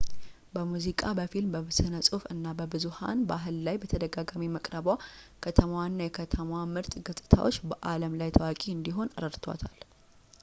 [0.53, 4.87] በሙዝቃ በፊልም በስነፅሁፍ እና በብዙሐን ባህል ላይ በተደጋጋሚ መቅረቧ
[5.45, 9.79] ከተማዋንና የከተማዋን ምርጥ ገፅታዎች በአለም ላይ ታዋቂ እንዲሆን ረድቷታል